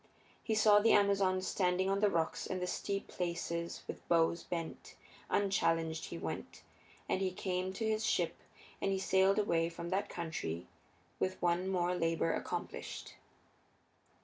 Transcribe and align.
He 0.43 0.55
saw 0.55 0.79
the 0.79 0.93
Amazons 0.93 1.45
standing 1.45 1.87
on 1.87 1.99
the 1.99 2.09
rocks 2.09 2.47
and 2.47 2.59
the 2.59 2.65
steep 2.65 3.07
places 3.07 3.83
with 3.87 4.07
bows 4.09 4.41
bent; 4.41 4.95
unchallenged 5.29 6.05
he 6.05 6.17
went 6.17 6.63
on, 7.07 7.13
and 7.13 7.21
he 7.21 7.29
came 7.31 7.71
to 7.73 7.85
his 7.85 8.03
ship 8.03 8.37
and 8.81 8.91
he 8.91 8.97
sailed 8.97 9.37
away 9.37 9.69
from 9.69 9.89
that 9.91 10.09
country 10.09 10.65
with 11.19 11.39
one 11.39 11.67
more 11.67 11.93
labor 11.93 12.33
accomplished. 12.33 13.13